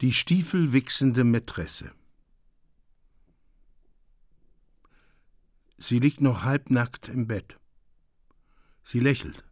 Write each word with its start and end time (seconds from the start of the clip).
Die 0.00 0.12
stiefelwichsende 0.12 1.24
Mätresse. 1.24 1.92
Sie 5.76 5.98
liegt 5.98 6.20
noch 6.20 6.44
halbnackt 6.44 7.08
im 7.08 7.26
Bett. 7.26 7.58
Sie 8.84 9.00
lächelt. 9.00 9.44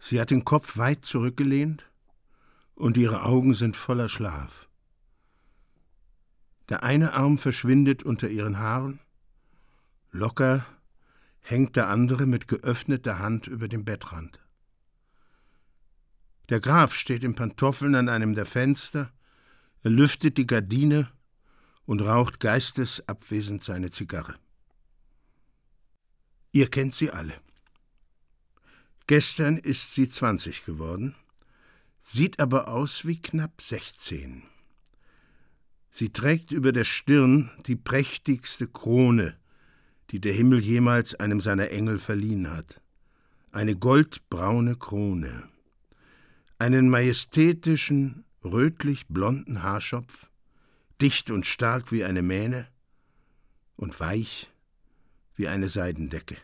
Sie 0.00 0.20
hat 0.20 0.30
den 0.30 0.44
Kopf 0.44 0.78
weit 0.78 1.04
zurückgelehnt 1.04 1.88
und 2.74 2.96
ihre 2.96 3.22
Augen 3.22 3.54
sind 3.54 3.76
voller 3.76 4.08
Schlaf. 4.08 4.68
Der 6.68 6.82
eine 6.82 7.12
Arm 7.12 7.38
verschwindet 7.38 8.02
unter 8.02 8.28
ihren 8.28 8.58
Haaren, 8.58 8.98
locker 10.10 10.66
hängt 11.40 11.76
der 11.76 11.88
andere 11.88 12.26
mit 12.26 12.48
geöffneter 12.48 13.20
Hand 13.20 13.46
über 13.46 13.68
dem 13.68 13.84
Bettrand. 13.84 14.40
Der 16.48 16.60
Graf 16.60 16.94
steht 16.94 17.24
in 17.24 17.34
Pantoffeln 17.34 17.94
an 17.94 18.08
einem 18.08 18.34
der 18.34 18.46
Fenster, 18.46 19.12
er 19.82 19.90
lüftet 19.90 20.38
die 20.38 20.46
Gardine 20.46 21.10
und 21.86 22.00
raucht 22.02 22.40
geistesabwesend 22.40 23.64
seine 23.64 23.90
Zigarre. 23.90 24.36
Ihr 26.52 26.68
kennt 26.68 26.94
sie 26.94 27.10
alle. 27.10 27.34
Gestern 29.06 29.56
ist 29.56 29.94
sie 29.94 30.08
zwanzig 30.08 30.64
geworden, 30.64 31.14
sieht 31.98 32.38
aber 32.40 32.68
aus 32.68 33.04
wie 33.06 33.20
knapp 33.20 33.60
sechzehn. 33.60 34.42
Sie 35.90 36.10
trägt 36.10 36.52
über 36.52 36.72
der 36.72 36.84
Stirn 36.84 37.50
die 37.66 37.76
prächtigste 37.76 38.66
Krone, 38.66 39.36
die 40.10 40.20
der 40.20 40.32
Himmel 40.32 40.60
jemals 40.60 41.14
einem 41.14 41.40
seiner 41.40 41.70
Engel 41.70 41.98
verliehen 41.98 42.50
hat. 42.50 42.80
Eine 43.50 43.76
goldbraune 43.76 44.76
Krone 44.76 45.48
einen 46.62 46.88
majestätischen, 46.88 48.24
rötlich-blonden 48.44 49.64
Haarschopf, 49.64 50.30
dicht 51.00 51.28
und 51.32 51.44
stark 51.44 51.90
wie 51.90 52.04
eine 52.04 52.22
Mähne 52.22 52.68
und 53.74 53.98
weich 53.98 54.48
wie 55.34 55.48
eine 55.48 55.68
Seidendecke. 55.68 56.36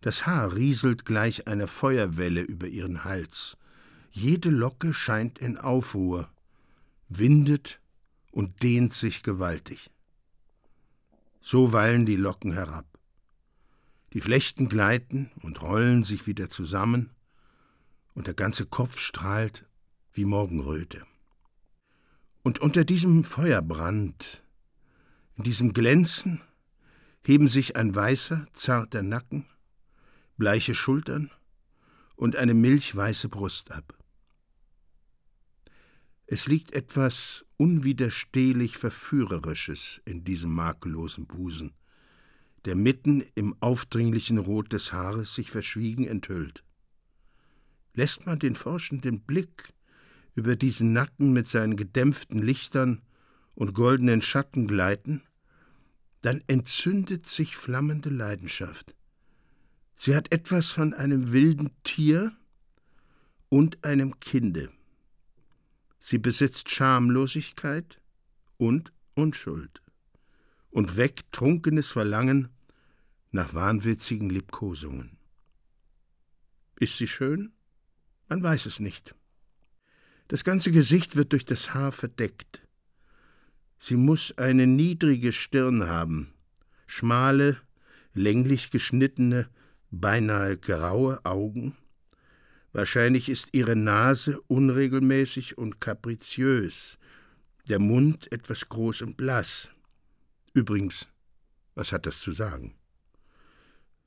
Das 0.00 0.26
Haar 0.26 0.56
rieselt 0.56 1.04
gleich 1.04 1.46
einer 1.46 1.68
Feuerwelle 1.68 2.40
über 2.40 2.66
ihren 2.66 3.04
Hals. 3.04 3.56
Jede 4.10 4.50
Locke 4.50 4.92
scheint 4.92 5.38
in 5.38 5.56
Aufruhr, 5.56 6.28
windet 7.08 7.80
und 8.32 8.64
dehnt 8.64 8.94
sich 8.94 9.22
gewaltig. 9.22 9.92
So 11.40 11.70
wallen 11.70 12.04
die 12.04 12.16
Locken 12.16 12.52
herab. 12.52 12.98
Die 14.12 14.20
Flechten 14.20 14.68
gleiten 14.68 15.30
und 15.40 15.62
rollen 15.62 16.02
sich 16.02 16.26
wieder 16.26 16.50
zusammen, 16.50 17.10
und 18.14 18.26
der 18.26 18.34
ganze 18.34 18.66
Kopf 18.66 19.00
strahlt 19.00 19.66
wie 20.12 20.24
Morgenröte. 20.24 21.06
Und 22.42 22.58
unter 22.58 22.84
diesem 22.84 23.24
Feuerbrand, 23.24 24.42
in 25.36 25.44
diesem 25.44 25.72
Glänzen, 25.72 26.40
heben 27.24 27.48
sich 27.48 27.76
ein 27.76 27.94
weißer, 27.94 28.46
zarter 28.52 29.02
Nacken, 29.02 29.46
bleiche 30.36 30.74
Schultern 30.74 31.30
und 32.16 32.36
eine 32.36 32.54
milchweiße 32.54 33.28
Brust 33.28 33.70
ab. 33.70 33.96
Es 36.26 36.46
liegt 36.46 36.72
etwas 36.72 37.44
unwiderstehlich 37.58 38.76
Verführerisches 38.76 40.00
in 40.04 40.24
diesem 40.24 40.52
makellosen 40.52 41.26
Busen, 41.26 41.72
der 42.64 42.74
mitten 42.74 43.24
im 43.34 43.54
aufdringlichen 43.60 44.38
Rot 44.38 44.72
des 44.72 44.92
Haares 44.92 45.34
sich 45.34 45.50
verschwiegen 45.50 46.06
enthüllt. 46.06 46.64
Lässt 47.94 48.26
man 48.26 48.38
den 48.38 48.54
forschenden 48.54 49.20
Blick 49.20 49.72
über 50.34 50.56
diesen 50.56 50.92
Nacken 50.92 51.32
mit 51.32 51.46
seinen 51.46 51.76
gedämpften 51.76 52.40
Lichtern 52.40 53.02
und 53.54 53.74
goldenen 53.74 54.22
Schatten 54.22 54.66
gleiten, 54.66 55.22
dann 56.22 56.42
entzündet 56.46 57.26
sich 57.26 57.56
flammende 57.56 58.08
Leidenschaft. 58.08 58.94
Sie 59.94 60.14
hat 60.14 60.32
etwas 60.32 60.70
von 60.70 60.94
einem 60.94 61.32
wilden 61.32 61.70
Tier 61.84 62.32
und 63.48 63.84
einem 63.84 64.18
Kinde. 64.20 64.70
Sie 66.00 66.18
besitzt 66.18 66.70
Schamlosigkeit 66.70 68.00
und 68.56 68.92
Unschuld 69.14 69.82
und 70.70 70.96
weckt 70.96 71.30
trunkenes 71.32 71.90
Verlangen 71.90 72.48
nach 73.30 73.54
wahnwitzigen 73.54 74.30
Liebkosungen. 74.30 75.18
Ist 76.80 76.96
sie 76.96 77.06
schön? 77.06 77.52
Man 78.32 78.42
weiß 78.42 78.64
es 78.64 78.80
nicht. 78.80 79.14
Das 80.28 80.42
ganze 80.42 80.72
Gesicht 80.72 81.16
wird 81.16 81.32
durch 81.32 81.44
das 81.44 81.74
Haar 81.74 81.92
verdeckt. 81.92 82.62
Sie 83.78 83.96
muss 83.96 84.32
eine 84.38 84.66
niedrige 84.66 85.32
Stirn 85.32 85.86
haben, 85.86 86.32
schmale, 86.86 87.58
länglich 88.14 88.70
geschnittene, 88.70 89.50
beinahe 89.90 90.56
graue 90.56 91.22
Augen. 91.26 91.76
Wahrscheinlich 92.72 93.28
ist 93.28 93.48
ihre 93.52 93.76
Nase 93.76 94.40
unregelmäßig 94.46 95.58
und 95.58 95.82
kapriziös, 95.82 96.98
der 97.68 97.80
Mund 97.80 98.32
etwas 98.32 98.66
groß 98.66 99.02
und 99.02 99.18
blass. 99.18 99.68
Übrigens, 100.54 101.06
was 101.74 101.92
hat 101.92 102.06
das 102.06 102.18
zu 102.18 102.32
sagen? 102.32 102.76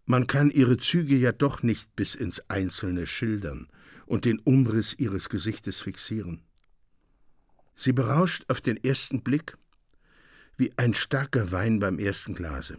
Man 0.05 0.25
kann 0.25 0.49
ihre 0.49 0.77
Züge 0.77 1.15
ja 1.15 1.31
doch 1.31 1.61
nicht 1.61 1.95
bis 1.95 2.15
ins 2.15 2.49
Einzelne 2.49 3.05
schildern 3.05 3.69
und 4.05 4.25
den 4.25 4.39
Umriss 4.39 4.93
ihres 4.97 5.29
Gesichtes 5.29 5.79
fixieren. 5.79 6.41
Sie 7.73 7.91
berauscht 7.91 8.45
auf 8.47 8.61
den 8.61 8.81
ersten 8.83 9.21
Blick 9.21 9.57
wie 10.57 10.71
ein 10.77 10.93
starker 10.93 11.51
Wein 11.51 11.79
beim 11.79 11.99
ersten 11.99 12.33
Glase. 12.35 12.77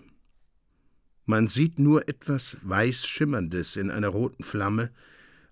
Man 1.26 1.48
sieht 1.48 1.78
nur 1.78 2.08
etwas 2.08 2.56
weiß 2.62 3.04
Schimmerndes 3.04 3.76
in 3.76 3.90
einer 3.90 4.08
roten 4.08 4.44
Flamme, 4.44 4.90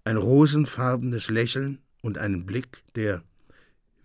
ein 0.05 0.17
rosenfarbenes 0.17 1.29
Lächeln 1.29 1.81
und 2.01 2.17
einen 2.17 2.47
Blick, 2.47 2.83
der 2.95 3.23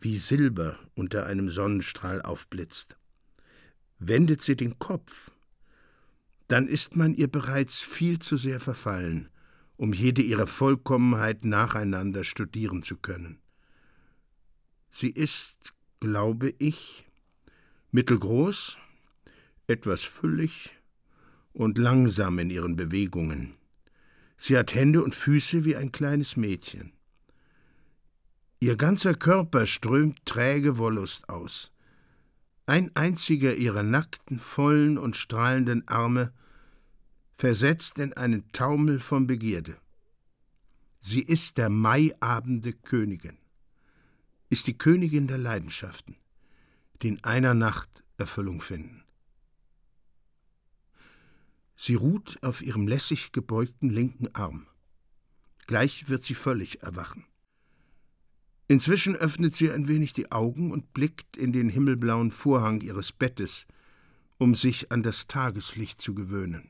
wie 0.02 0.18
Silber 0.18 0.80
unter 0.96 1.26
einem 1.26 1.50
Sonnenstrahl 1.50 2.22
aufblitzt. 2.22 2.98
Wendet 4.00 4.42
sie 4.42 4.56
den 4.56 4.80
Kopf, 4.80 5.32
dann 6.48 6.68
ist 6.68 6.96
man 6.96 7.14
ihr 7.14 7.28
bereits 7.28 7.80
viel 7.82 8.20
zu 8.20 8.38
sehr 8.38 8.60
verfallen, 8.60 9.30
um 9.80 9.94
jede 9.94 10.22
ihrer 10.22 10.46
Vollkommenheit 10.46 11.46
nacheinander 11.46 12.26
studieren 12.26 12.84
zu 12.84 12.98
können. 12.98 13.40
Sie 14.92 15.10
ist, 15.10 15.74
glaube 16.02 16.54
ich, 16.60 17.06
mittelgroß, 17.92 18.78
etwas 19.68 20.04
füllig 20.04 20.76
und 21.54 21.78
langsam 21.78 22.40
in 22.40 22.50
ihren 22.50 22.76
Bewegungen. 22.76 23.56
Sie 24.36 24.58
hat 24.58 24.76
Hände 24.76 25.02
und 25.02 25.16
Füße 25.16 25.64
wie 25.64 25.78
ein 25.78 25.94
kleines 25.94 26.36
Mädchen. 26.36 26.92
Ihr 28.60 28.76
ganzer 28.76 29.14
Körper 29.14 29.66
strömt 29.66 30.26
träge 30.26 30.78
Wollust 30.78 31.30
aus. 31.30 31.72
Ein 32.66 32.94
einziger 32.98 33.56
ihrer 33.56 33.84
nackten, 33.84 34.40
vollen 34.40 34.98
und 34.98 35.16
strahlenden 35.16 35.88
Arme 35.88 36.34
versetzt 37.40 38.00
in 38.00 38.12
einen 38.12 38.52
Taumel 38.52 39.00
von 39.00 39.26
Begierde. 39.26 39.78
Sie 41.00 41.22
ist 41.22 41.58
der 41.58 41.70
Maiabende 41.70 42.74
Königin, 42.74 43.38
ist 44.50 44.68
die 44.68 44.78
Königin 44.78 45.28
der 45.28 45.38
Leidenschaften, 45.38 46.18
die 47.02 47.08
in 47.08 47.24
einer 47.24 47.54
Nacht 47.54 48.04
Erfüllung 48.18 48.62
finden. 48.62 49.06
Sie 51.78 51.96
ruht 51.96 52.44
auf 52.44 52.62
ihrem 52.62 52.90
lässig 52.90 53.32
gebeugten 53.32 53.90
linken 53.90 54.36
Arm. 54.36 54.68
Gleich 55.66 56.10
wird 56.10 56.26
sie 56.26 56.36
völlig 56.36 56.84
erwachen. 56.84 57.26
Inzwischen 58.68 59.16
öffnet 59.16 59.56
sie 59.56 59.72
ein 59.72 59.88
wenig 59.88 60.12
die 60.12 60.30
Augen 60.34 60.74
und 60.74 60.92
blickt 60.92 61.38
in 61.38 61.54
den 61.54 61.70
himmelblauen 61.70 62.34
Vorhang 62.34 62.82
ihres 62.82 63.14
Bettes, 63.14 63.66
um 64.38 64.56
sich 64.56 64.92
an 64.92 65.04
das 65.04 65.28
Tageslicht 65.28 66.02
zu 66.02 66.14
gewöhnen. 66.14 66.70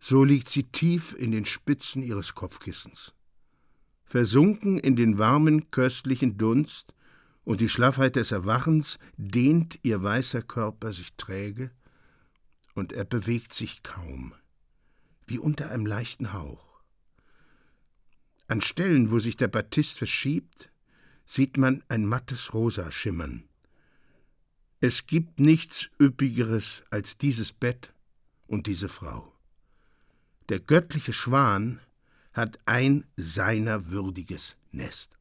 So 0.00 0.24
liegt 0.24 0.48
sie 0.48 0.64
tief 0.64 1.14
in 1.16 1.30
den 1.30 1.44
Spitzen 1.44 2.02
ihres 2.02 2.34
Kopfkissens. 2.34 3.12
Versunken 4.06 4.78
in 4.78 4.96
den 4.96 5.18
warmen, 5.18 5.70
köstlichen 5.70 6.36
Dunst 6.38 6.94
und 7.44 7.60
die 7.60 7.68
Schlaffheit 7.68 8.16
des 8.16 8.32
Erwachens 8.32 8.98
dehnt 9.16 9.78
ihr 9.82 10.02
weißer 10.02 10.42
Körper 10.42 10.92
sich 10.92 11.14
träge, 11.14 11.70
und 12.74 12.92
er 12.92 13.04
bewegt 13.04 13.52
sich 13.52 13.82
kaum, 13.82 14.32
wie 15.26 15.38
unter 15.38 15.70
einem 15.70 15.86
leichten 15.86 16.32
Hauch. 16.32 16.80
An 18.48 18.60
Stellen, 18.60 19.10
wo 19.10 19.18
sich 19.18 19.36
der 19.36 19.48
Batist 19.48 19.98
verschiebt, 19.98 20.70
sieht 21.24 21.56
man 21.56 21.84
ein 21.88 22.06
mattes 22.06 22.54
Rosa 22.54 22.90
schimmern. 22.90 23.48
Es 24.80 25.06
gibt 25.06 25.38
nichts 25.40 25.90
Üppigeres 26.00 26.84
als 26.90 27.18
dieses 27.18 27.52
Bett 27.52 27.92
und 28.46 28.66
diese 28.66 28.88
Frau. 28.88 29.32
Der 30.50 30.58
göttliche 30.58 31.12
Schwan 31.12 31.78
hat 32.32 32.58
ein 32.66 33.04
seiner 33.16 33.90
würdiges 33.90 34.56
Nest. 34.72 35.16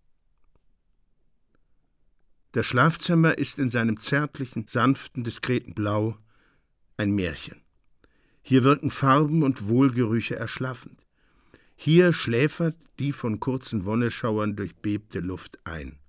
Das 2.52 2.66
Schlafzimmer 2.66 3.38
ist 3.38 3.60
in 3.60 3.70
seinem 3.70 4.00
zärtlichen, 4.00 4.66
sanften, 4.66 5.24
diskreten 5.24 5.76
Blau 5.76 6.18
ein 6.98 7.12
Märchen. 7.12 7.62
Hier 8.42 8.64
wirken 8.64 8.90
Farben 8.90 9.44
und 9.44 9.68
Wohlgerüche 9.68 10.36
erschlaffend. 10.36 11.00
Hier 11.76 12.12
schläfert 12.12 12.76
die 12.98 13.12
von 13.12 13.40
kurzen 13.40 13.86
Wonneschauern 13.86 14.56
durchbebte 14.56 15.20
Luft 15.20 15.60
ein. 15.64 16.00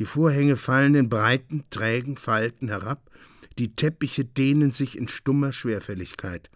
Die 0.00 0.04
Vorhänge 0.04 0.56
fallen 0.56 0.96
in 0.96 1.08
breiten, 1.08 1.62
trägen 1.70 2.16
Falten 2.16 2.66
herab, 2.66 3.08
die 3.56 3.76
Teppiche 3.76 4.24
dehnen 4.24 4.72
sich 4.72 4.98
in 4.98 5.06
stummer 5.06 5.52
Schwerfälligkeit. 5.52 6.50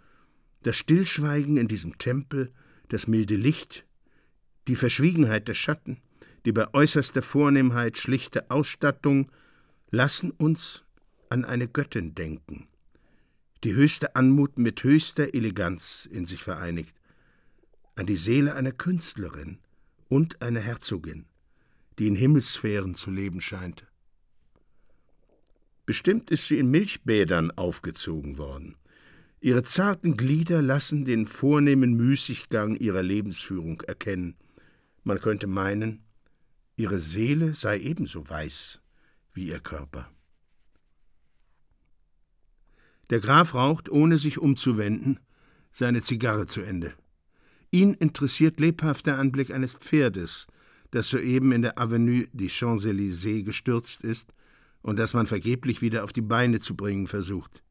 Das 0.62 0.76
Stillschweigen 0.76 1.56
in 1.56 1.68
diesem 1.68 1.96
Tempel, 1.98 2.52
das 2.88 3.06
milde 3.06 3.36
Licht, 3.36 3.86
die 4.68 4.76
Verschwiegenheit 4.76 5.48
der 5.48 5.54
Schatten, 5.54 5.98
die 6.44 6.52
bei 6.52 6.72
äußerster 6.72 7.22
Vornehmheit 7.22 7.96
schlichte 7.96 8.50
Ausstattung 8.50 9.30
lassen 9.90 10.30
uns 10.30 10.84
an 11.28 11.44
eine 11.44 11.68
Göttin 11.68 12.14
denken, 12.14 12.68
die 13.64 13.74
höchste 13.74 14.16
Anmut 14.16 14.58
mit 14.58 14.82
höchster 14.84 15.34
Eleganz 15.34 16.08
in 16.10 16.26
sich 16.26 16.42
vereinigt, 16.42 16.94
an 17.94 18.06
die 18.06 18.16
Seele 18.16 18.54
einer 18.54 18.72
Künstlerin 18.72 19.58
und 20.08 20.42
einer 20.42 20.60
Herzogin, 20.60 21.26
die 21.98 22.06
in 22.06 22.16
Himmelssphären 22.16 22.94
zu 22.94 23.10
leben 23.10 23.40
scheint. 23.40 23.86
Bestimmt 25.86 26.30
ist 26.30 26.46
sie 26.46 26.58
in 26.58 26.70
Milchbädern 26.70 27.50
aufgezogen 27.50 28.38
worden. 28.38 28.76
Ihre 29.42 29.62
zarten 29.62 30.18
Glieder 30.18 30.60
lassen 30.60 31.06
den 31.06 31.26
vornehmen 31.26 31.94
Müßiggang 31.94 32.76
ihrer 32.76 33.02
Lebensführung 33.02 33.80
erkennen. 33.80 34.36
Man 35.02 35.18
könnte 35.18 35.46
meinen, 35.46 36.04
ihre 36.76 36.98
Seele 36.98 37.54
sei 37.54 37.78
ebenso 37.78 38.28
weiß 38.28 38.80
wie 39.32 39.48
ihr 39.48 39.60
Körper. 39.60 40.10
Der 43.08 43.20
Graf 43.20 43.54
raucht, 43.54 43.88
ohne 43.88 44.18
sich 44.18 44.38
umzuwenden, 44.38 45.18
seine 45.72 46.02
Zigarre 46.02 46.46
zu 46.46 46.60
Ende. 46.60 46.92
Ihn 47.70 47.94
interessiert 47.94 48.60
lebhaft 48.60 49.06
der 49.06 49.18
Anblick 49.18 49.52
eines 49.52 49.72
Pferdes, 49.72 50.48
das 50.90 51.08
soeben 51.08 51.52
in 51.52 51.62
der 51.62 51.78
Avenue 51.78 52.26
des 52.32 52.52
Champs-Élysées 52.52 53.44
gestürzt 53.44 54.02
ist 54.02 54.34
und 54.82 54.98
das 54.98 55.14
man 55.14 55.26
vergeblich 55.26 55.80
wieder 55.80 56.04
auf 56.04 56.12
die 56.12 56.20
Beine 56.20 56.60
zu 56.60 56.76
bringen 56.76 57.06
versucht. 57.06 57.62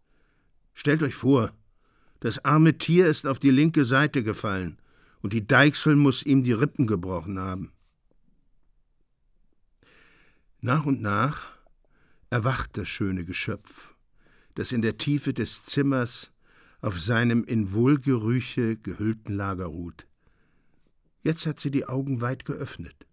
Stellt 0.79 1.03
euch 1.03 1.15
vor, 1.15 1.51
das 2.21 2.45
arme 2.45 2.77
Tier 2.77 3.07
ist 3.07 3.27
auf 3.27 3.37
die 3.37 3.51
linke 3.51 3.83
Seite 3.83 4.23
gefallen 4.23 4.77
und 5.21 5.33
die 5.33 5.45
Deichsel 5.45 5.97
muss 5.97 6.23
ihm 6.23 6.41
die 6.41 6.53
Rippen 6.53 6.87
gebrochen 6.87 7.37
haben. 7.37 7.73
Nach 10.61 10.85
und 10.85 11.01
nach 11.01 11.51
erwacht 12.29 12.77
das 12.77 12.87
schöne 12.87 13.25
Geschöpf, 13.25 13.93
das 14.55 14.71
in 14.71 14.81
der 14.81 14.97
Tiefe 14.97 15.33
des 15.33 15.65
Zimmers 15.65 16.31
auf 16.79 16.97
seinem 16.97 17.43
in 17.43 17.73
Wohlgerüche 17.73 18.77
gehüllten 18.77 19.35
Lager 19.35 19.65
ruht. 19.65 20.07
Jetzt 21.23 21.45
hat 21.45 21.59
sie 21.59 21.71
die 21.71 21.87
Augen 21.87 22.21
weit 22.21 22.45
geöffnet, 22.45 23.05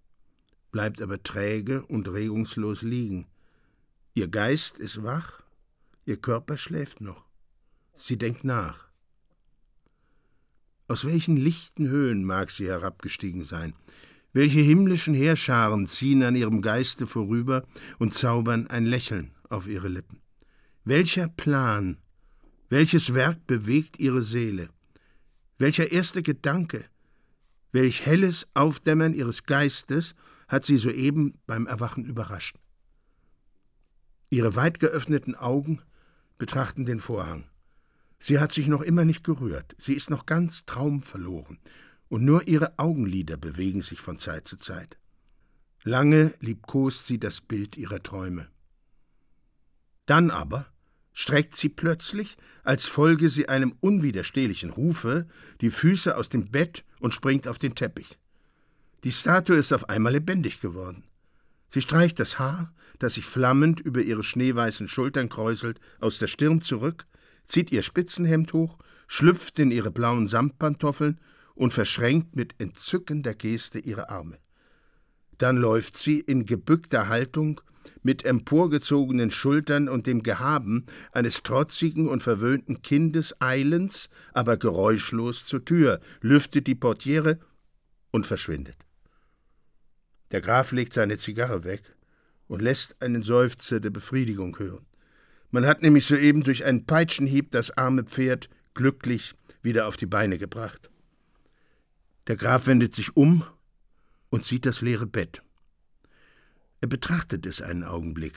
bleibt 0.71 1.03
aber 1.03 1.21
träge 1.21 1.85
und 1.87 2.07
regungslos 2.07 2.83
liegen. 2.83 3.27
Ihr 4.15 4.29
Geist 4.29 4.79
ist 4.79 5.03
wach, 5.03 5.43
ihr 6.05 6.17
Körper 6.17 6.57
schläft 6.59 7.01
noch. 7.01 7.26
Sie 7.97 8.19
denkt 8.19 8.45
nach. 8.45 8.87
Aus 10.87 11.07
welchen 11.07 11.37
lichten 11.37 11.89
Höhen 11.89 12.25
mag 12.25 12.51
sie 12.51 12.69
herabgestiegen 12.69 13.43
sein? 13.43 13.75
Welche 14.35 14.61
himmlischen 14.61 15.15
Heerscharen 15.15 15.87
ziehen 15.87 16.23
an 16.23 16.37
ihrem 16.37 16.61
Geiste 16.61 17.07
vorüber 17.07 17.67
und 17.99 18.15
zaubern 18.15 18.67
ein 18.67 18.85
Lächeln 18.85 19.33
auf 19.49 19.67
ihre 19.67 19.89
Lippen? 19.89 20.21
Welcher 20.85 21.29
Plan, 21.29 21.97
welches 22.69 23.15
Werk 23.15 23.47
bewegt 23.47 23.99
ihre 23.99 24.23
Seele? 24.23 24.69
Welcher 25.59 25.91
erste 25.91 26.23
Gedanke, 26.23 26.85
welch 27.73 28.05
helles 28.05 28.47
Aufdämmern 28.53 29.15
ihres 29.15 29.45
Geistes 29.45 30.15
hat 30.49 30.65
sie 30.65 30.77
soeben 30.77 31.41
beim 31.47 31.67
Erwachen 31.67 32.05
überrascht? 32.05 32.59
Ihre 34.29 34.55
weit 34.55 34.81
geöffneten 34.81 35.35
Augen 35.35 35.81
betrachten 36.37 36.85
den 36.85 37.01
Vorhang. 37.01 37.49
Sie 38.19 38.39
hat 38.39 38.53
sich 38.53 38.67
noch 38.67 38.83
immer 38.83 39.05
nicht 39.05 39.25
gerührt, 39.25 39.75
sie 39.79 39.95
ist 39.95 40.11
noch 40.11 40.27
ganz 40.27 40.65
traumverloren, 40.65 41.59
und 42.09 42.25
nur 42.25 42.49
ihre 42.49 42.79
Augenlider 42.79 43.37
bewegen 43.37 43.83
sich 43.83 44.01
von 44.01 44.19
Zeit 44.19 44.47
zu 44.47 44.57
Zeit. 44.57 44.97
Lange 45.83 46.35
liebkost 46.41 47.07
sie 47.07 47.19
das 47.19 47.41
Bild 47.41 47.77
ihrer 47.77 48.03
Träume. 48.03 48.49
Dann 50.07 50.31
aber 50.31 50.67
streckt 51.13 51.57
sie 51.57 51.69
plötzlich, 51.69 52.37
als 52.63 52.87
folge 52.87 53.29
sie 53.29 53.49
einem 53.49 53.75
unwiderstehlichen 53.81 54.71
Rufe, 54.71 55.27
die 55.61 55.71
Füße 55.71 56.17
aus 56.17 56.29
dem 56.29 56.51
Bett 56.51 56.85
und 57.01 57.15
springt 57.15 57.49
auf 57.49 57.59
den 57.59 57.75
Teppich. 57.75 58.19
Die 59.05 59.13
Statue 59.13 59.57
ist 59.57 59.73
auf 59.73 59.89
einmal 59.89 60.13
lebendig 60.13 60.61
geworden. 60.61 61.05
Sie 61.69 61.81
streicht 61.81 62.19
das 62.19 62.39
Haar, 62.39 62.73
das 62.99 63.15
sich 63.15 63.25
flammend 63.25 63.81
über 63.81 64.01
ihre 64.01 64.23
schneeweißen 64.23 64.89
Schultern 64.89 65.29
kräuselt, 65.29 65.81
aus 66.01 66.19
der 66.19 66.27
Stirn 66.27 66.61
zurück, 66.61 67.07
zieht 67.47 67.73
ihr 67.73 67.83
Spitzenhemd 67.83 68.53
hoch, 68.53 68.79
schlüpft 69.07 69.59
in 69.59 69.71
ihre 69.71 69.91
blauen 69.91 70.29
Samtpantoffeln 70.29 71.21
und 71.55 71.73
verschränkt 71.73 72.37
mit 72.37 72.55
entzückender 72.59 73.35
Geste 73.35 73.79
ihre 73.79 74.11
Arme. 74.11 74.39
Dann 75.39 75.57
läuft 75.57 75.99
sie 75.99 76.21
in 76.21 76.47
gebückter 76.47 77.09
Haltung 77.09 77.61
mit 78.03 78.25
emporgezogenen 78.25 79.31
Schultern 79.31 79.89
und 79.89 80.07
dem 80.07 80.23
Gehaben 80.23 80.87
eines 81.13 81.43
trotzigen 81.43 82.09
und 82.09 82.23
verwöhnten 82.23 82.83
Kindes 82.83 83.41
eilends, 83.41 84.11
aber 84.33 84.57
geräuschlos 84.57 85.47
zur 85.47 85.65
Tür, 85.65 86.01
lüftet 86.21 86.67
die 86.67 86.75
Portiere 86.75 87.39
und 88.11 88.27
verschwindet. 88.27 88.77
Der 90.31 90.41
Graf 90.41 90.73
legt 90.73 90.93
seine 90.93 91.19
Zigarre 91.19 91.65
weg 91.65 91.95
und 92.49 92.63
lässt 92.63 93.01
einen 93.01 93.23
Seufzer 93.23 93.81
der 93.81 93.91
Befriedigung 93.91 94.59
hören. 94.59 94.86
Man 95.57 95.65
hat 95.65 95.81
nämlich 95.81 96.05
soeben 96.05 96.43
durch 96.43 96.67
einen 96.67 96.85
Peitschenhieb 96.85 97.51
das 97.51 97.71
arme 97.79 98.05
Pferd 98.05 98.51
glücklich 98.75 99.35
wieder 99.63 99.87
auf 99.87 99.97
die 99.97 100.05
Beine 100.05 100.37
gebracht. 100.37 100.91
Der 102.27 102.37
Graf 102.37 102.67
wendet 102.67 102.95
sich 102.95 103.17
um 103.17 103.43
und 104.29 104.45
sieht 104.45 104.67
das 104.67 104.83
leere 104.83 105.07
Bett. 105.07 105.41
Er 106.83 106.89
betrachtet 106.89 107.47
es 107.47 107.63
einen 107.63 107.85
Augenblick. 107.85 108.35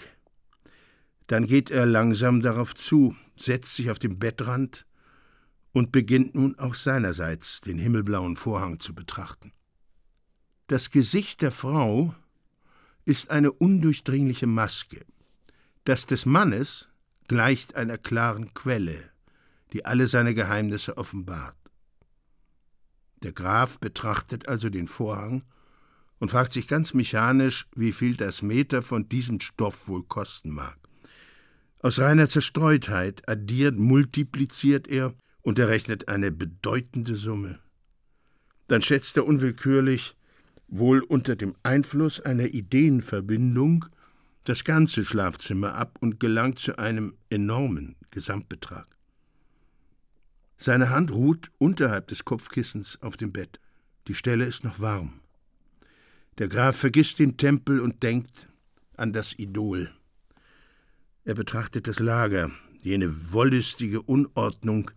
Dann 1.28 1.46
geht 1.46 1.70
er 1.72 1.86
langsam 1.86 2.42
darauf 2.42 2.74
zu, 2.74 3.14
setzt 3.36 3.76
sich 3.76 3.92
auf 3.92 4.00
den 4.00 4.18
Bettrand 4.18 4.86
und 5.74 5.92
beginnt 5.92 6.36
nun 6.36 6.58
auch 6.58 6.74
seinerseits 6.74 7.60
den 7.60 7.78
himmelblauen 7.78 8.38
Vorhang 8.38 8.80
zu 8.80 8.96
betrachten. 8.96 9.52
Das 10.68 10.90
Gesicht 10.90 11.42
der 11.42 11.52
Frau 11.52 12.16
ist 13.04 13.30
eine 13.30 13.52
undurchdringliche 13.52 14.48
Maske. 14.48 15.06
Das 15.84 16.06
des 16.06 16.26
Mannes 16.26 16.89
gleicht 17.30 17.76
einer 17.76 17.98
klaren 17.98 18.54
Quelle, 18.54 19.12
die 19.72 19.86
alle 19.86 20.08
seine 20.08 20.34
Geheimnisse 20.34 20.98
offenbart. 20.98 21.56
Der 23.22 23.32
Graf 23.32 23.80
betrachtet 23.80 24.50
also 24.50 24.70
den 24.70 24.88
Vorhang 24.88 25.44
und 26.18 26.32
fragt 26.32 26.54
sich 26.54 26.68
ganz 26.68 26.94
mechanisch, 26.94 27.68
wie 27.76 27.92
viel 27.92 28.18
das 28.18 28.42
Meter 28.42 28.82
von 28.82 29.08
diesem 29.08 29.40
Stoff 29.40 29.88
wohl 29.88 30.04
kosten 30.04 30.50
mag. 30.52 30.78
Aus 31.82 32.00
reiner 32.00 32.28
Zerstreutheit 32.28 33.30
addiert, 33.30 33.78
multipliziert 33.78 34.88
er 34.88 35.14
und 35.42 35.60
errechnet 35.60 36.08
eine 36.08 36.32
bedeutende 36.32 37.16
Summe. 37.16 37.60
Dann 38.68 38.82
schätzt 38.82 39.18
er 39.18 39.28
unwillkürlich, 39.28 40.16
wohl 40.68 41.02
unter 41.02 41.36
dem 41.36 41.56
Einfluss 41.62 42.20
einer 42.20 42.48
Ideenverbindung, 42.48 43.86
das 44.46 44.64
ganze 44.64 45.04
Schlafzimmer 45.06 45.76
ab 45.76 45.98
und 46.00 46.20
gelangt 46.20 46.60
zu 46.60 46.78
einem 46.78 47.16
enormen 47.30 47.96
Gesamtbetrag. 48.12 48.88
Seine 50.58 50.90
Hand 50.90 51.12
ruht 51.12 51.52
unterhalb 51.58 52.08
des 52.08 52.26
Kopfkissens 52.26 53.02
auf 53.02 53.16
dem 53.16 53.32
Bett. 53.32 53.60
Die 54.08 54.14
Stelle 54.14 54.46
ist 54.46 54.64
noch 54.64 54.80
warm. 54.80 55.22
Der 56.38 56.48
Graf 56.48 56.78
vergisst 56.78 57.20
den 57.20 57.38
Tempel 57.38 57.80
und 57.80 58.04
denkt 58.04 58.50
an 58.98 59.14
das 59.14 59.38
Idol. 59.38 59.92
Er 61.24 61.36
betrachtet 61.36 61.88
das 61.88 62.00
Lager, 62.00 62.52
jene 62.82 63.32
wollüstige 63.32 64.02
Unordnung, 64.02 64.92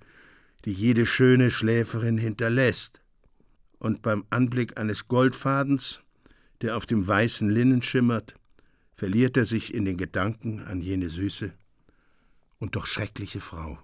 die 0.64 0.72
jede 0.72 1.06
schöne 1.06 1.50
Schläferin 1.50 2.16
hinterlässt. 2.16 3.00
Und 3.78 4.02
beim 4.02 4.24
Anblick 4.30 4.78
eines 4.78 5.08
Goldfadens, 5.08 6.00
der 6.60 6.76
auf 6.76 6.86
dem 6.86 7.06
weißen 7.06 7.50
Linnen 7.50 7.82
schimmert, 7.82 8.34
verliert 9.02 9.36
er 9.36 9.46
sich 9.46 9.74
in 9.74 9.84
den 9.84 9.96
Gedanken 9.96 10.62
an 10.62 10.80
jene 10.80 11.08
süße 11.08 11.52
und 12.60 12.76
doch 12.76 12.86
schreckliche 12.86 13.40
Frau. 13.40 13.76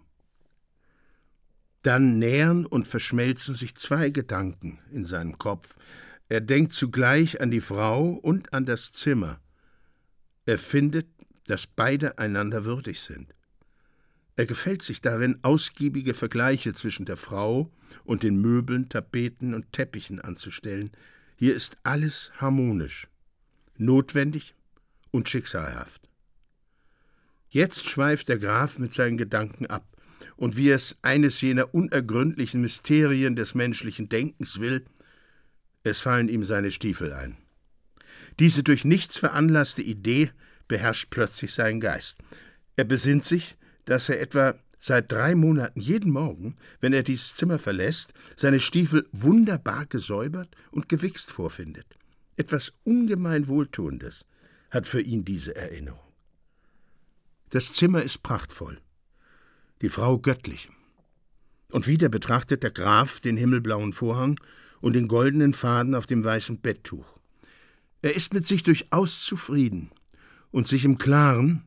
Dann 1.83 2.21
nähern 2.21 2.65
und 2.65 2.87
verschmelzen 2.87 3.57
sich 3.57 3.75
zwei 3.75 4.11
Gedanken 4.11 4.79
in 4.93 5.05
seinem 5.05 5.37
Kopf. 5.37 5.77
Er 6.29 6.41
denkt 6.41 6.73
zugleich 6.73 7.41
an 7.41 7.51
die 7.51 7.61
Frau 7.61 8.11
und 8.11 8.53
an 8.55 8.65
das 8.65 8.93
Zimmer. 8.93 9.41
Er 10.47 10.57
findet, 10.57 11.09
dass 11.49 11.67
beide 11.67 12.21
einander 12.21 12.65
würdig 12.65 13.01
sind. 13.01 13.35
Er 14.37 14.47
gefällt 14.47 14.83
sich 14.83 15.01
darin, 15.01 15.41
ausgiebige 15.43 16.15
Vergleiche 16.15 16.75
zwischen 16.75 17.07
der 17.07 17.17
Frau 17.17 17.73
und 18.05 18.23
den 18.23 18.41
Möbeln, 18.41 18.89
Tapeten 18.89 19.53
und 19.53 19.73
Teppichen 19.73 20.21
anzustellen. 20.21 20.93
Hier 21.35 21.57
ist 21.57 21.77
alles 21.83 22.31
harmonisch, 22.37 23.09
notwendig 23.79 24.55
und 25.11 25.29
schicksalhaft. 25.29 26.09
Jetzt 27.51 27.89
schweift 27.89 28.29
der 28.29 28.39
Graf 28.39 28.79
mit 28.79 28.93
seinen 28.93 29.17
Gedanken 29.17 29.67
ab, 29.67 29.87
und 30.37 30.57
wie 30.57 30.71
es 30.71 30.97
eines 31.03 31.41
jener 31.41 31.75
unergründlichen 31.75 32.61
Mysterien 32.61 33.35
des 33.35 33.55
menschlichen 33.55 34.09
Denkens 34.09 34.61
will, 34.61 34.85
es 35.83 36.01
fallen 36.01 36.29
ihm 36.29 36.45
seine 36.45 36.71
Stiefel 36.71 37.13
ein. 37.13 37.37
Diese 38.39 38.63
durch 38.63 38.85
nichts 38.85 39.19
veranlasste 39.19 39.83
Idee 39.83 40.31
beherrscht 40.69 41.09
plötzlich 41.11 41.53
seinen 41.53 41.81
Geist. 41.81 42.19
Er 42.77 42.85
besinnt 42.85 43.25
sich, 43.25 43.57
dass 43.85 44.09
er 44.09 44.21
etwa 44.21 44.55
seit 44.79 45.11
drei 45.11 45.35
Monaten 45.35 45.81
jeden 45.81 46.13
Morgen, 46.13 46.57
wenn 46.81 46.93
er 46.93 47.03
dieses 47.03 47.35
Zimmer 47.35 47.59
verlässt, 47.59 48.13
seine 48.37 48.61
Stiefel 48.61 49.09
wunderbar 49.11 49.87
gesäubert 49.87 50.55
und 50.71 50.89
gewichst 50.89 51.33
vorfindet. 51.33 51.87
Etwas 52.37 52.73
ungemein 52.85 53.49
Wohltuendes 53.49 54.25
hat 54.71 54.87
für 54.87 55.01
ihn 55.01 55.25
diese 55.25 55.55
Erinnerung. 55.55 56.01
Das 57.51 57.73
Zimmer 57.73 58.03
ist 58.03 58.23
prachtvoll, 58.23 58.79
die 59.81 59.89
Frau 59.89 60.19
göttlich. 60.19 60.69
Und 61.71 61.87
wieder 61.87 62.09
betrachtet 62.09 62.63
der 62.63 62.71
Graf 62.71 63.21
den 63.21 63.37
himmelblauen 63.37 63.93
Vorhang 63.93 64.41
und 64.81 64.95
den 64.95 65.09
goldenen 65.09 65.55
Faden 65.55 65.95
auf 65.95 66.07
dem 66.07 66.25
weißen 66.25 66.61
Betttuch. 66.61 67.07
Er 68.01 68.15
ist 68.15 68.33
mit 68.33 68.47
sich 68.47 68.63
durchaus 68.63 69.23
zufrieden 69.23 69.91
und 70.51 70.69
sich 70.69 70.85
im 70.85 70.99
Klaren, 70.99 71.65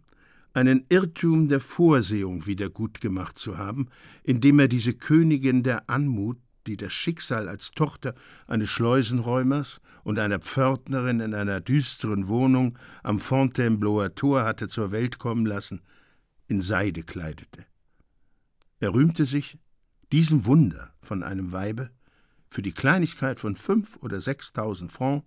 einen 0.53 0.85
Irrtum 0.89 1.47
der 1.47 1.61
Vorsehung 1.61 2.45
wieder 2.45 2.69
gut 2.69 2.99
gemacht 2.99 3.39
zu 3.39 3.57
haben, 3.57 3.87
indem 4.23 4.59
er 4.59 4.67
diese 4.67 4.93
Königin 4.93 5.63
der 5.63 5.89
Anmut, 5.89 6.37
die 6.67 6.77
das 6.77 6.93
Schicksal 6.93 7.49
als 7.49 7.71
Tochter 7.71 8.15
eines 8.47 8.69
Schleusenräumers 8.69 9.81
und 10.03 10.19
einer 10.19 10.39
Pförtnerin 10.39 11.19
in 11.19 11.33
einer 11.33 11.61
düsteren 11.61 12.27
Wohnung 12.27 12.77
am 13.03 13.19
Fontainebleauer 13.19 14.15
Tor 14.15 14.43
hatte 14.43 14.67
zur 14.67 14.91
Welt 14.91 15.19
kommen 15.19 15.45
lassen, 15.45 15.81
in 16.47 16.61
Seide 16.61 17.03
kleidete. 17.03 17.65
Er 18.79 18.93
rühmte 18.93 19.25
sich, 19.25 19.57
diesem 20.11 20.45
Wunder 20.45 20.93
von 21.01 21.23
einem 21.23 21.51
Weibe 21.51 21.89
für 22.49 22.61
die 22.61 22.73
Kleinigkeit 22.73 23.39
von 23.39 23.55
fünf 23.55 23.95
oder 23.97 24.19
sechstausend 24.19 24.91
Francs 24.91 25.25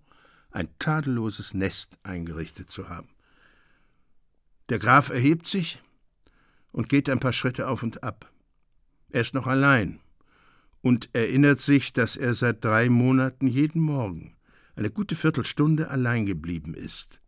ein 0.51 0.69
tadelloses 0.79 1.55
Nest 1.55 1.99
eingerichtet 2.03 2.71
zu 2.71 2.89
haben. 2.89 3.09
Der 4.69 4.79
Graf 4.79 5.11
erhebt 5.11 5.47
sich 5.47 5.83
und 6.73 6.89
geht 6.89 7.09
ein 7.09 7.21
paar 7.21 7.33
Schritte 7.33 7.69
auf 7.69 7.83
und 7.83 8.03
ab. 8.03 8.31
Er 9.11 9.21
ist 9.21 9.35
noch 9.35 9.47
allein 9.47 10.01
und 10.85 11.09
erinnert 11.15 11.63
sich, 11.63 11.95
dass 11.95 12.15
er 12.15 12.35
seit 12.35 12.63
drei 12.63 12.91
Monaten 12.91 13.49
jeden 13.49 13.81
Morgen 13.81 14.37
eine 14.77 14.91
gute 14.91 15.17
Viertelstunde 15.17 15.89
allein 15.89 16.27
geblieben 16.27 16.75
ist. 16.75 17.23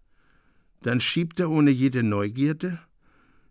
Dann 0.82 1.00
schiebt 1.00 1.40
er 1.40 1.48
ohne 1.48 1.70
jede 1.70 2.02
Neugierde 2.02 2.78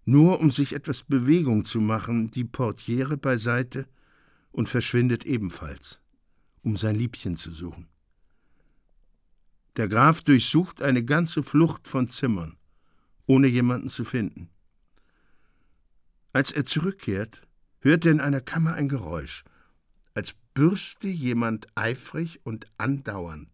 nur 0.05 0.39
um 0.39 0.51
sich 0.51 0.73
etwas 0.73 1.01
Bewegung 1.01 1.65
zu 1.65 1.81
machen, 1.81 2.29
die 2.29 2.43
Portiere 2.43 3.17
beiseite 3.17 3.87
und 4.51 4.69
verschwindet 4.69 5.25
ebenfalls, 5.25 6.01
um 6.61 6.77
sein 6.77 6.93
Liebchen 6.93 7.35
zu 7.35 7.49
suchen. 7.49 7.87
Der 9.75 9.87
Graf 9.87 10.21
durchsucht 10.21 10.83
eine 10.83 11.03
ganze 11.03 11.41
Flucht 11.41 11.87
von 11.87 12.09
Zimmern, 12.09 12.57
ohne 13.25 13.47
jemanden 13.47 13.89
zu 13.89 14.05
finden. 14.05 14.49
Als 16.31 16.51
er 16.51 16.65
zurückkehrt, 16.65 17.41
hört 17.79 18.05
er 18.05 18.11
in 18.11 18.21
einer 18.21 18.41
Kammer 18.41 18.75
ein 18.75 18.87
Geräusch, 18.87 19.43
als 20.15 20.33
bürste 20.53 21.07
jemand 21.07 21.67
eifrig 21.75 22.39
und 22.43 22.65
andauernd. 22.77 23.49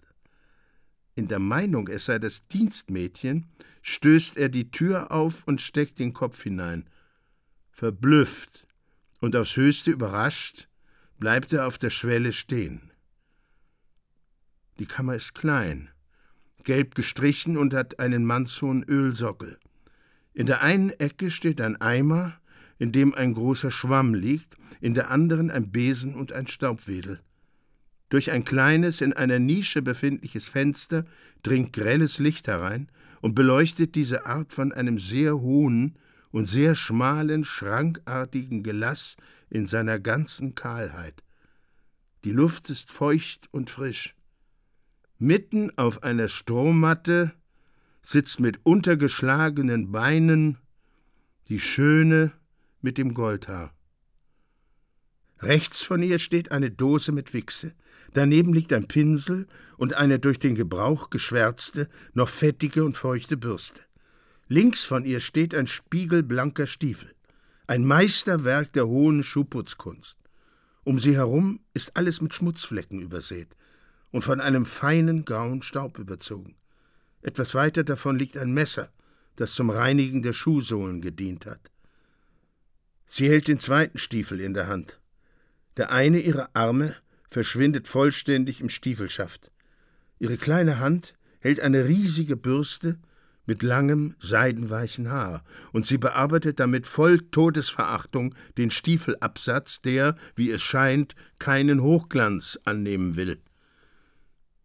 In 1.15 1.27
der 1.27 1.39
Meinung, 1.39 1.89
es 1.89 2.06
sei 2.06 2.20
das 2.20 2.48
Dienstmädchen, 2.48 3.50
stößt 3.82 4.38
er 4.38 4.48
die 4.48 4.72
Tür 4.72 5.12
auf 5.12 5.44
und 5.46 5.60
steckt 5.60 6.00
den 6.00 6.13
Kopf 6.13 6.44
hinein. 6.44 6.89
Verblüfft 7.72 8.65
und 9.20 9.36
aufs 9.36 9.56
höchste 9.56 9.91
überrascht, 9.91 10.70
bleibt 11.20 11.51
er 11.51 11.68
auf 11.68 11.77
der 11.77 11.89
Schwelle 11.89 12.32
stehen. 12.32 12.91
Die 14.80 14.86
Kammer 14.86 15.15
ist 15.15 15.36
klein, 15.36 15.89
gelb 16.63 16.96
gestrichen 16.96 17.58
und 17.58 17.74
hat 17.74 18.00
einen 18.00 18.25
mannshohen 18.25 18.84
Ölsockel. 18.84 19.60
In 20.34 20.46
der 20.46 20.62
einen 20.62 20.91
Ecke 20.91 21.30
steht 21.30 21.60
ein 21.60 21.80
Eimer, 21.82 22.40
in 22.81 22.91
dem 22.91 23.13
ein 23.13 23.35
großer 23.35 23.69
Schwamm 23.69 24.15
liegt, 24.15 24.57
in 24.79 24.95
der 24.95 25.11
anderen 25.11 25.51
ein 25.51 25.69
Besen 25.69 26.15
und 26.15 26.33
ein 26.33 26.47
Staubwedel. 26.47 27.19
Durch 28.09 28.31
ein 28.31 28.43
kleines, 28.43 29.01
in 29.01 29.13
einer 29.13 29.38
Nische 29.38 29.83
befindliches 29.83 30.47
Fenster 30.47 31.05
dringt 31.43 31.73
grelles 31.73 32.17
Licht 32.17 32.47
herein 32.47 32.89
und 33.21 33.35
beleuchtet 33.35 33.93
diese 33.93 34.25
Art 34.25 34.51
von 34.51 34.71
einem 34.71 34.97
sehr 34.97 35.39
hohen 35.39 35.95
und 36.31 36.45
sehr 36.47 36.73
schmalen, 36.73 37.45
schrankartigen 37.45 38.63
Gelass 38.63 39.15
in 39.51 39.67
seiner 39.67 40.00
ganzen 40.00 40.55
Kahlheit. 40.55 41.21
Die 42.23 42.31
Luft 42.31 42.71
ist 42.71 42.91
feucht 42.91 43.47
und 43.51 43.69
frisch. 43.69 44.15
Mitten 45.19 45.71
auf 45.77 46.01
einer 46.01 46.29
Strohmatte 46.29 47.31
sitzt 48.01 48.39
mit 48.39 48.59
untergeschlagenen 48.63 49.91
Beinen 49.91 50.57
die 51.47 51.59
Schöne 51.59 52.31
mit 52.81 52.97
dem 52.97 53.13
Goldhaar. 53.13 53.73
Rechts 55.39 55.81
von 55.81 56.03
ihr 56.03 56.19
steht 56.19 56.51
eine 56.51 56.69
Dose 56.69 57.11
mit 57.11 57.33
Wichse, 57.33 57.73
daneben 58.13 58.53
liegt 58.53 58.73
ein 58.73 58.88
Pinsel 58.88 59.47
und 59.77 59.95
eine 59.95 60.19
durch 60.19 60.38
den 60.38 60.53
Gebrauch 60.53 61.09
geschwärzte, 61.09 61.89
noch 62.13 62.29
fettige 62.29 62.83
und 62.83 62.95
feuchte 62.95 63.38
Bürste. 63.38 63.81
Links 64.47 64.83
von 64.83 65.05
ihr 65.05 65.19
steht 65.19 65.55
ein 65.55 65.65
spiegelblanker 65.65 66.67
Stiefel, 66.67 67.15
ein 67.65 67.85
Meisterwerk 67.85 68.73
der 68.73 68.88
hohen 68.88 69.23
Schuhputzkunst. 69.23 70.17
Um 70.83 71.00
sie 71.00 71.15
herum 71.15 71.61
ist 71.73 71.95
alles 71.95 72.21
mit 72.21 72.33
Schmutzflecken 72.33 73.01
übersät 73.01 73.55
und 74.11 74.23
von 74.23 74.41
einem 74.41 74.65
feinen 74.65 75.25
grauen 75.25 75.63
Staub 75.63 75.97
überzogen. 75.97 76.55
Etwas 77.21 77.55
weiter 77.55 77.83
davon 77.83 78.17
liegt 78.17 78.38
ein 78.38 78.53
Messer, 78.53 78.91
das 79.38 79.53
zum 79.53 79.69
Reinigen 79.69 80.21
der 80.21 80.33
Schuhsohlen 80.33 81.01
gedient 81.01 81.45
hat. 81.45 81.71
Sie 83.13 83.27
hält 83.27 83.50
den 83.50 83.60
zweiten 83.60 83.98
Stiefel 83.98 84.39
in 84.39 84.53
der 84.53 84.68
Hand. 84.70 84.98
Der 85.75 85.91
eine 85.91 86.22
ihrer 86.22 86.50
Arme 86.53 86.96
verschwindet 87.30 87.89
vollständig 87.89 88.62
im 88.62 88.70
Stiefelschaft. 88.70 89.51
Ihre 90.18 90.38
kleine 90.38 90.80
Hand 90.80 91.18
hält 91.41 91.60
eine 91.60 91.89
riesige 91.89 92.38
Bürste 92.38 92.98
mit 93.46 93.63
langem, 93.63 94.15
seidenweichen 94.20 95.10
Haar, 95.10 95.44
und 95.74 95.86
sie 95.86 95.98
bearbeitet 95.98 96.62
damit 96.62 96.88
voll 96.88 97.20
Todesverachtung 97.20 98.34
den 98.58 98.72
Stiefelabsatz, 98.72 99.82
der, 99.82 100.15
wie 100.38 100.50
es 100.50 100.62
scheint, 100.62 101.13
keinen 101.38 101.82
Hochglanz 101.82 102.62
annehmen 102.63 103.18
will. 103.18 103.41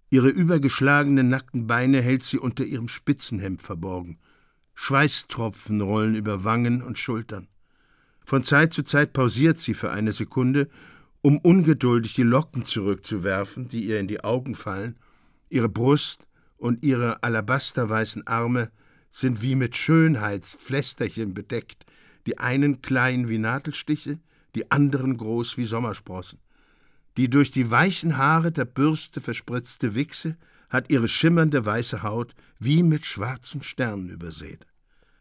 Ihre 0.09 0.29
übergeschlagenen 0.29 1.29
nackten 1.29 1.67
Beine 1.67 2.00
hält 2.00 2.23
sie 2.23 2.38
unter 2.38 2.62
ihrem 2.62 2.87
Spitzenhemd 2.87 3.61
verborgen. 3.61 4.21
Schweißtropfen 4.75 5.81
rollen 5.81 6.15
über 6.15 6.45
Wangen 6.45 6.81
und 6.81 6.97
Schultern. 6.97 7.49
Von 8.26 8.42
Zeit 8.42 8.73
zu 8.73 8.83
Zeit 8.83 9.12
pausiert 9.12 9.61
sie 9.61 9.73
für 9.73 9.92
eine 9.92 10.12
Sekunde 10.12 10.68
um 11.23 11.38
ungeduldig 11.38 12.14
die 12.14 12.25
Locken 12.25 12.66
zurückzuwerfen, 12.66 13.68
die 13.68 13.85
ihr 13.85 14.00
in 14.00 14.09
die 14.09 14.25
Augen 14.25 14.56
fallen, 14.56 14.99
ihre 15.49 15.68
Brust 15.68 16.26
und 16.56 16.85
ihre 16.85 17.23
alabasterweißen 17.23 18.26
Arme 18.26 18.73
sind 19.11 19.42
wie 19.42 19.54
mit 19.54 19.76
Schönheitspflästerchen 19.76 21.35
bedeckt, 21.35 21.87
die 22.26 22.38
einen 22.38 22.83
klein 22.83 23.28
wie 23.28 23.38
Nadelstiche, 23.38 24.18
die 24.56 24.73
anderen 24.73 25.16
groß 25.16 25.56
wie 25.56 25.64
Sommersprossen. 25.64 26.40
Die 27.16 27.30
durch 27.30 27.52
die 27.52 27.71
weichen 27.71 28.16
Haare 28.16 28.50
der 28.50 28.64
Bürste 28.64 29.21
verspritzte 29.21 29.95
Wichse 29.95 30.37
hat 30.68 30.90
ihre 30.90 31.06
schimmernde 31.06 31.64
weiße 31.64 32.02
Haut 32.02 32.35
wie 32.59 32.83
mit 32.83 33.06
schwarzen 33.06 33.62
Sternen 33.62 34.11
übersät. 34.11 34.66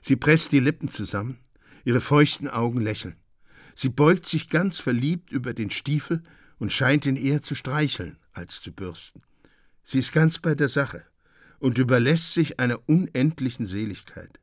Sie 0.02 0.16
presst 0.16 0.52
die 0.52 0.60
Lippen 0.60 0.90
zusammen, 0.90 1.38
ihre 1.86 2.02
feuchten 2.02 2.50
Augen 2.50 2.82
lächeln. 2.82 3.16
Sie 3.76 3.90
beugt 3.90 4.26
sich 4.26 4.50
ganz 4.50 4.80
verliebt 4.80 5.32
über 5.32 5.54
den 5.54 5.70
Stiefel 5.70 6.24
und 6.58 6.74
scheint 6.74 7.06
ihn 7.06 7.16
eher 7.16 7.42
zu 7.42 7.56
streicheln 7.56 8.18
als 8.34 8.62
zu 8.62 8.74
bürsten. 8.74 9.22
Sie 9.84 10.00
ist 10.00 10.12
ganz 10.12 10.40
bei 10.40 10.56
der 10.56 10.68
Sache 10.68 11.06
und 11.60 11.78
überlässt 11.78 12.34
sich 12.34 12.60
einer 12.60 12.80
unendlichen 12.88 13.66
Seligkeit. 13.66 14.40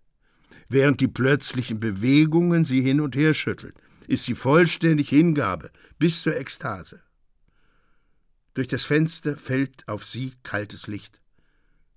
Während 0.69 1.01
die 1.01 1.09
plötzlichen 1.09 1.81
Bewegungen 1.81 2.65
sie 2.65 2.81
hin 2.81 3.01
und 3.01 3.17
her 3.17 3.35
schüttelt, 3.35 3.75
ist 4.07 4.25
sie 4.25 4.35
vollständig 4.35 5.09
Hingabe 5.09 5.71
bis 5.99 6.23
zur 6.23 6.37
Ekstase. 6.37 7.01
Durch 8.55 8.69
das 8.69 8.85
Fenster 8.85 9.37
fällt 9.37 9.89
auf 9.89 10.05
sie 10.05 10.33
kaltes 10.43 10.87
Licht. 10.87 11.21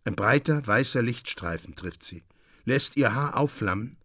Ein 0.05 0.15
breiter, 0.15 0.65
weißer 0.65 1.01
Lichtstreifen 1.01 1.75
trifft 1.75 2.03
sie. 2.03 2.23
lässt 2.63 2.97
ihr 2.97 3.13
Haar 3.13 3.37
aufflammen, 3.37 3.97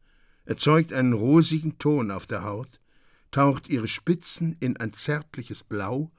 erzeugt 0.50 0.92
einen 0.92 1.12
rosigen 1.12 1.78
Ton 1.78 2.10
auf 2.10 2.26
der 2.26 2.42
Haut, 2.42 2.80
taucht 3.30 3.68
ihre 3.68 3.86
Spitzen 3.86 4.56
in 4.58 4.76
ein 4.78 4.92
zärtliches 4.92 5.62
Blau 5.62 6.10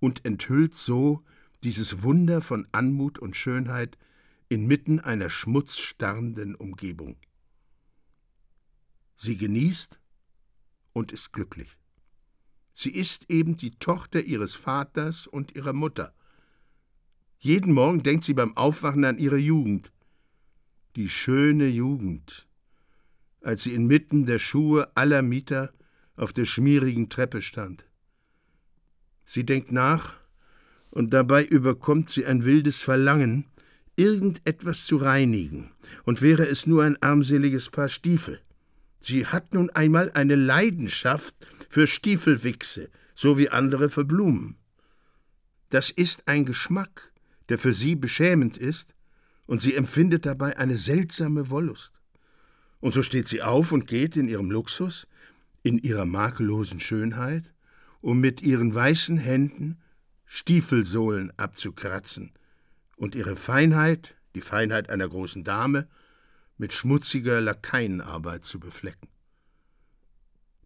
und 0.00 0.24
enthüllt 0.24 0.74
so 0.74 1.22
dieses 1.64 2.02
Wunder 2.02 2.40
von 2.40 2.66
Anmut 2.72 3.18
und 3.18 3.36
Schönheit 3.36 3.98
inmitten 4.48 5.00
einer 5.00 5.28
schmutzstarrenden 5.28 6.54
Umgebung. 6.54 7.18
Sie 9.16 9.36
genießt 9.36 10.00
und 10.94 11.12
ist 11.12 11.34
glücklich. 11.34 11.76
Sie 12.72 12.90
ist 12.90 13.30
eben 13.30 13.58
die 13.58 13.72
Tochter 13.72 14.22
ihres 14.22 14.54
Vaters 14.54 15.26
und 15.26 15.54
ihrer 15.56 15.74
Mutter. 15.74 16.14
Jeden 17.38 17.74
Morgen 17.74 18.02
denkt 18.02 18.24
sie 18.24 18.32
beim 18.32 18.56
Aufwachen 18.56 19.04
an 19.04 19.18
ihre 19.18 19.36
Jugend. 19.36 19.92
Die 20.96 21.10
schöne 21.10 21.66
Jugend, 21.66 22.46
als 23.44 23.62
sie 23.62 23.74
inmitten 23.74 24.24
der 24.24 24.38
Schuhe 24.38 24.88
aller 24.96 25.22
Mieter 25.22 25.72
auf 26.16 26.32
der 26.32 26.46
schmierigen 26.46 27.08
Treppe 27.10 27.42
stand. 27.42 27.84
Sie 29.24 29.44
denkt 29.44 29.70
nach, 29.70 30.14
und 30.90 31.12
dabei 31.12 31.44
überkommt 31.44 32.10
sie 32.10 32.24
ein 32.24 32.44
wildes 32.44 32.82
Verlangen, 32.82 33.46
irgendetwas 33.96 34.86
zu 34.86 34.96
reinigen, 34.96 35.72
und 36.04 36.22
wäre 36.22 36.46
es 36.46 36.66
nur 36.66 36.84
ein 36.84 37.00
armseliges 37.02 37.70
Paar 37.70 37.88
Stiefel. 37.88 38.40
Sie 39.00 39.26
hat 39.26 39.52
nun 39.52 39.70
einmal 39.70 40.10
eine 40.12 40.36
Leidenschaft 40.36 41.34
für 41.68 41.86
Stiefelwichse, 41.86 42.90
so 43.14 43.36
wie 43.36 43.50
andere 43.50 43.90
für 43.90 44.04
Blumen. 44.04 44.56
Das 45.68 45.90
ist 45.90 46.26
ein 46.28 46.46
Geschmack, 46.46 47.12
der 47.48 47.58
für 47.58 47.74
sie 47.74 47.96
beschämend 47.96 48.56
ist, 48.56 48.94
und 49.46 49.60
sie 49.60 49.74
empfindet 49.74 50.24
dabei 50.24 50.56
eine 50.56 50.76
seltsame 50.76 51.50
Wollust. 51.50 51.92
Und 52.84 52.92
so 52.92 53.02
steht 53.02 53.28
sie 53.28 53.40
auf 53.40 53.72
und 53.72 53.86
geht 53.86 54.14
in 54.14 54.28
ihrem 54.28 54.50
Luxus, 54.50 55.08
in 55.62 55.78
ihrer 55.78 56.04
makellosen 56.04 56.80
Schönheit, 56.80 57.50
um 58.02 58.20
mit 58.20 58.42
ihren 58.42 58.74
weißen 58.74 59.16
Händen 59.16 59.80
Stiefelsohlen 60.26 61.32
abzukratzen 61.38 62.34
und 62.96 63.14
ihre 63.14 63.36
Feinheit, 63.36 64.14
die 64.34 64.42
Feinheit 64.42 64.90
einer 64.90 65.08
großen 65.08 65.44
Dame, 65.44 65.88
mit 66.58 66.74
schmutziger 66.74 67.40
Lakaienarbeit 67.40 68.44
zu 68.44 68.60
beflecken. 68.60 69.08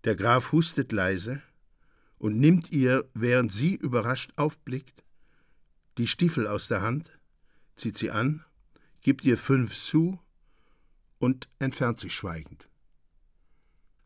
Der 0.03 0.17
Graf 0.17 0.51
hustet 0.51 0.91
leise 0.91 1.41
und 2.19 2.37
nimmt 2.37 2.73
ihr, 2.73 3.09
während 3.15 3.53
sie 3.53 3.77
überrascht 3.77 4.33
aufblickt, 4.35 5.05
die 5.99 6.09
Stiefel 6.09 6.49
aus 6.49 6.67
der 6.67 6.83
Hand, 6.83 7.17
zieht 7.77 7.97
sie 7.97 8.11
an, 8.11 8.45
gibt 9.03 9.25
ihr 9.25 9.39
fünf 9.39 9.77
Sous 9.77 10.19
und 11.19 11.49
entfernt 11.59 12.01
sich 12.01 12.15
schweigend. 12.15 12.69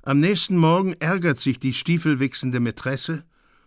Am 0.02 0.18
nächsten 0.18 0.56
Morgen 0.56 0.94
ärgert 0.94 1.38
sich 1.38 1.60
die 1.60 1.72
stiefelwichsende 1.72 2.58
Mätresse 2.58 3.24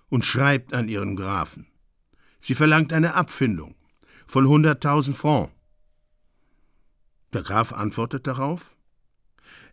und 0.10 0.26
schreibt 0.26 0.74
an 0.74 0.90
ihren 0.90 1.16
Grafen. 1.16 1.68
Sie 2.40 2.56
verlangt 2.56 2.92
eine 2.92 3.14
Abfindung 3.16 3.76
von 4.28 4.48
hunderttausend 4.48 5.18
Francs. 5.18 5.54
Der 7.34 7.42
Graf 7.42 7.74
antwortet 7.74 8.28
darauf, 8.28 8.76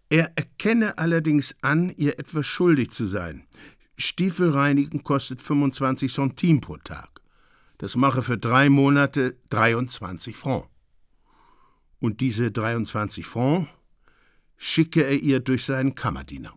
er 0.09 0.33
erkenne 0.37 0.99
allerdings 0.99 1.55
an, 1.63 1.91
ihr 1.97 2.19
etwas 2.19 2.47
schuldig 2.47 2.91
zu 2.91 3.07
sein. 3.07 3.47
Stiefelreinigen 3.97 5.05
kostet 5.05 5.41
25 5.41 6.13
Centime 6.13 6.61
pro 6.61 6.77
Tag. 6.77 7.21
Das 7.79 7.97
mache 7.97 8.23
für 8.23 8.37
drei 8.37 8.69
Monate 8.69 9.37
23 9.49 10.37
Francs. 10.37 10.69
Und 12.03 12.21
diese 12.21 12.51
23 12.51 13.25
Francs 13.25 13.69
schicke 14.57 15.05
er 15.05 15.21
ihr 15.21 15.39
durch 15.39 15.63
seinen 15.63 15.95
Kammerdiener. 15.95 16.53